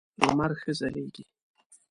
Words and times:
لمر 0.19 0.51
ښه 0.61 0.71
ځلېږي. 0.79 1.23